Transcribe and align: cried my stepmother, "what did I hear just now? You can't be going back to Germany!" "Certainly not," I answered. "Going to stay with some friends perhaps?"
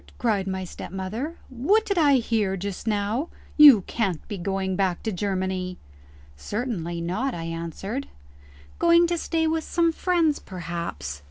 cried 0.17 0.47
my 0.47 0.63
stepmother, 0.63 1.37
"what 1.49 1.85
did 1.85 1.95
I 1.95 2.15
hear 2.15 2.57
just 2.57 2.87
now? 2.87 3.29
You 3.55 3.81
can't 3.81 4.27
be 4.27 4.35
going 4.39 4.75
back 4.75 5.03
to 5.03 5.11
Germany!" 5.11 5.77
"Certainly 6.35 7.01
not," 7.01 7.35
I 7.35 7.43
answered. 7.43 8.07
"Going 8.79 9.05
to 9.05 9.17
stay 9.19 9.45
with 9.45 9.63
some 9.63 9.91
friends 9.91 10.39
perhaps?" 10.39 11.19